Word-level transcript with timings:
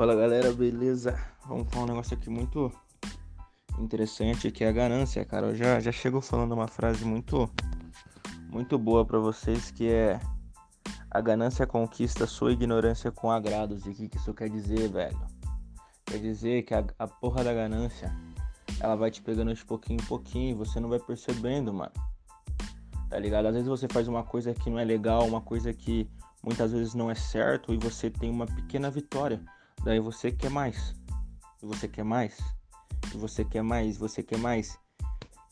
Fala 0.00 0.16
galera, 0.16 0.50
beleza? 0.50 1.14
Vamos 1.46 1.68
falar 1.68 1.84
um 1.84 1.88
negócio 1.88 2.16
aqui 2.16 2.30
muito 2.30 2.72
interessante 3.78 4.50
que 4.50 4.64
é 4.64 4.68
a 4.70 4.72
ganância, 4.72 5.22
cara. 5.26 5.48
Eu 5.48 5.54
já, 5.54 5.78
já 5.78 5.92
chego 5.92 6.22
falando 6.22 6.52
uma 6.52 6.66
frase 6.66 7.04
muito 7.04 7.50
muito 8.48 8.78
boa 8.78 9.04
para 9.04 9.18
vocês 9.18 9.70
que 9.70 9.90
é 9.90 10.18
a 11.10 11.20
ganância 11.20 11.66
conquista 11.66 12.26
sua 12.26 12.50
ignorância 12.50 13.12
com 13.12 13.30
agrados. 13.30 13.84
E 13.84 13.90
o 13.90 13.94
que, 13.94 14.08
que 14.08 14.16
isso 14.16 14.32
quer 14.32 14.48
dizer, 14.48 14.88
velho? 14.88 15.20
Quer 16.06 16.18
dizer 16.18 16.62
que 16.62 16.72
a, 16.72 16.82
a 16.98 17.06
porra 17.06 17.44
da 17.44 17.52
ganância 17.52 18.10
ela 18.80 18.96
vai 18.96 19.10
te 19.10 19.20
pegando 19.20 19.52
de 19.52 19.62
pouquinho 19.66 20.00
em 20.00 20.06
pouquinho 20.06 20.56
você 20.56 20.80
não 20.80 20.88
vai 20.88 20.98
percebendo, 20.98 21.74
mano. 21.74 21.92
Tá 23.10 23.18
ligado? 23.18 23.48
Às 23.48 23.52
vezes 23.52 23.68
você 23.68 23.86
faz 23.86 24.08
uma 24.08 24.22
coisa 24.22 24.54
que 24.54 24.70
não 24.70 24.78
é 24.78 24.84
legal, 24.84 25.26
uma 25.26 25.42
coisa 25.42 25.74
que 25.74 26.08
muitas 26.42 26.72
vezes 26.72 26.94
não 26.94 27.10
é 27.10 27.14
certo 27.14 27.74
e 27.74 27.76
você 27.76 28.08
tem 28.08 28.30
uma 28.30 28.46
pequena 28.46 28.90
vitória. 28.90 29.38
Daí 29.84 30.00
você 30.00 30.30
quer 30.30 30.50
mais. 30.50 30.94
Você 31.62 31.88
quer 31.88 32.04
mais. 32.04 32.38
Você 33.14 33.44
quer 33.44 33.62
mais, 33.62 33.96
você 33.96 34.22
quer 34.22 34.38
mais. 34.38 34.78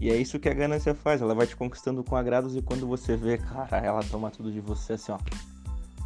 E 0.00 0.10
é 0.10 0.16
isso 0.16 0.38
que 0.38 0.48
a 0.48 0.54
ganância 0.54 0.94
faz, 0.94 1.22
ela 1.22 1.34
vai 1.34 1.46
te 1.46 1.56
conquistando 1.56 2.04
com 2.04 2.16
agrados 2.16 2.54
e 2.54 2.60
quando 2.60 2.86
você 2.86 3.16
vê, 3.16 3.38
cara, 3.38 3.78
ela 3.78 4.02
toma 4.04 4.30
tudo 4.30 4.52
de 4.52 4.60
você 4.60 4.94
assim, 4.94 5.12
ó. 5.12 5.18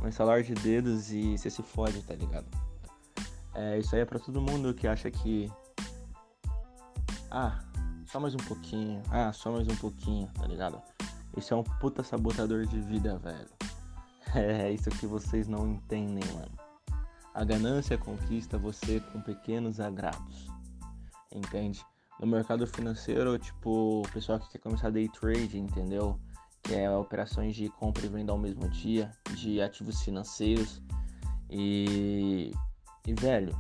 Um 0.03 0.09
instalar 0.09 0.43
de 0.43 0.55
dedos 0.55 1.13
e 1.13 1.37
você 1.37 1.51
se 1.51 1.63
fode, 1.63 2.01
tá 2.03 2.15
ligado? 2.15 2.47
É, 3.55 3.79
isso 3.79 3.95
aí 3.95 4.03
é 4.03 4.05
pra 4.05 4.19
todo 4.19 4.41
mundo 4.41 4.73
que 4.73 4.87
acha 4.87 5.11
que. 5.11 5.51
Ah, 7.31 7.59
só 8.07 8.19
mais 8.21 8.35
um 8.35 8.39
pouquinho. 8.39 9.03
Ah, 9.11 9.33
só 9.33 9.51
mais 9.53 9.69
um 9.69 9.77
pouquinho, 9.77 10.29
tá 10.35 10.47
ligado? 10.47 10.81
Isso 11.37 11.53
é 11.53 11.57
um 11.57 11.63
puta 11.63 12.03
sabotador 12.03 12.67
de 12.67 12.81
vida, 12.81 13.19
velho. 13.19 13.49
É 14.33 14.71
isso 14.71 14.89
que 14.91 15.07
vocês 15.09 15.49
não 15.49 15.67
entendem, 15.67 16.23
mano. 16.33 16.70
A 17.41 17.45
ganância 17.45 17.97
conquista 17.97 18.59
você 18.59 19.01
com 19.01 19.23
pequenos 19.23 19.81
agrados. 19.81 20.47
Entende? 21.33 21.83
No 22.21 22.27
mercado 22.27 22.67
financeiro, 22.67 23.39
tipo, 23.39 24.03
o 24.03 24.13
pessoal 24.13 24.39
que 24.39 24.51
quer 24.51 24.59
começar 24.59 24.91
day 24.91 25.09
trade, 25.09 25.59
entendeu? 25.59 26.21
Que 26.63 26.75
é 26.75 26.91
operações 26.91 27.57
de 27.57 27.71
compra 27.71 28.05
e 28.05 28.11
venda 28.11 28.31
ao 28.31 28.37
mesmo 28.37 28.69
dia, 28.69 29.11
de 29.35 29.59
ativos 29.63 30.03
financeiros. 30.03 30.83
E, 31.49 32.53
e 33.07 33.15
velho, 33.15 33.59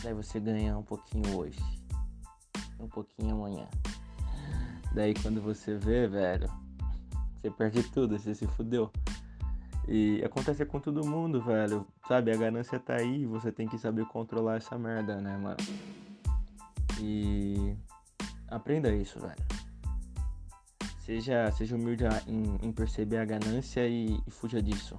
daí 0.00 0.14
você 0.14 0.38
ganha 0.38 0.78
um 0.78 0.84
pouquinho 0.84 1.36
hoje, 1.36 1.58
um 2.78 2.86
pouquinho 2.86 3.34
amanhã. 3.34 3.66
Daí 4.94 5.12
quando 5.12 5.42
você 5.42 5.76
vê, 5.76 6.06
velho, 6.06 6.48
você 7.34 7.50
perde 7.50 7.82
tudo, 7.82 8.16
você 8.16 8.32
se 8.32 8.46
fudeu. 8.46 8.92
E 9.88 10.22
acontece 10.24 10.64
com 10.66 10.80
todo 10.80 11.06
mundo, 11.06 11.40
velho. 11.40 11.86
Sabe, 12.08 12.32
a 12.32 12.36
ganância 12.36 12.78
tá 12.78 12.96
aí, 12.96 13.24
você 13.24 13.52
tem 13.52 13.68
que 13.68 13.78
saber 13.78 14.04
controlar 14.06 14.56
essa 14.56 14.76
merda, 14.76 15.20
né, 15.20 15.36
mano? 15.36 15.56
E 17.00 17.76
aprenda 18.48 18.92
isso, 18.92 19.20
velho. 19.20 19.36
Seja, 20.98 21.52
seja 21.52 21.76
humilde 21.76 22.04
em, 22.26 22.66
em 22.66 22.72
perceber 22.72 23.18
a 23.18 23.24
ganância 23.24 23.86
e, 23.86 24.20
e 24.26 24.30
fuja 24.30 24.60
disso. 24.60 24.98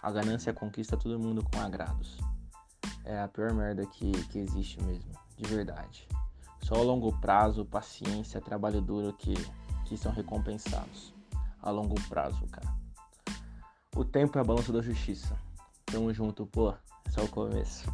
A 0.00 0.12
ganância 0.12 0.52
conquista 0.52 0.96
todo 0.96 1.18
mundo 1.18 1.42
com 1.42 1.60
agrados. 1.60 2.16
É 3.04 3.18
a 3.20 3.26
pior 3.26 3.52
merda 3.52 3.84
que, 3.86 4.12
que 4.28 4.38
existe 4.38 4.80
mesmo, 4.84 5.10
de 5.36 5.52
verdade. 5.52 6.06
Só 6.62 6.76
a 6.76 6.82
longo 6.82 7.12
prazo, 7.20 7.64
paciência, 7.64 8.40
trabalho 8.40 8.80
duro 8.80 9.12
que, 9.12 9.34
que 9.84 9.96
são 9.96 10.12
recompensados. 10.12 11.12
A 11.60 11.70
longo 11.70 11.96
prazo, 12.08 12.46
cara. 12.46 12.85
O 13.96 14.04
tempo 14.04 14.36
é 14.36 14.42
a 14.42 14.44
balança 14.44 14.70
da 14.70 14.82
justiça. 14.82 15.34
Tamo 15.86 16.12
junto, 16.12 16.44
pô. 16.46 16.70
É 17.06 17.10
só 17.10 17.24
o 17.24 17.28
começo. 17.28 17.90